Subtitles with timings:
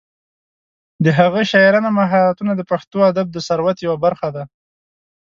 [1.03, 4.43] د هغه شاعرانه مهارتونه د پښتو ادب د ثروت یوه برخه ده.